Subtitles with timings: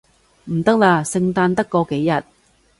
[0.45, 2.23] 唔得啦，聖誕得嗰幾日